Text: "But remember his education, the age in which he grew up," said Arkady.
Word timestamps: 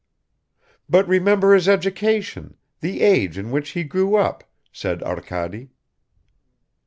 "But 0.89 1.07
remember 1.07 1.53
his 1.53 1.69
education, 1.69 2.57
the 2.79 3.01
age 3.01 3.37
in 3.37 3.51
which 3.51 3.69
he 3.77 3.83
grew 3.83 4.15
up," 4.15 4.43
said 4.73 5.03
Arkady. 5.03 5.69